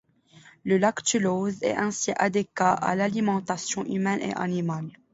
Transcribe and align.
Le 0.63 0.79
lactulose 0.79 1.61
est 1.61 1.75
ainsi 1.77 2.11
adéquat 2.17 2.73
à 2.73 2.95
l’alimentation 2.95 3.85
humaine 3.85 4.19
et 4.23 4.33
animale. 4.33 4.89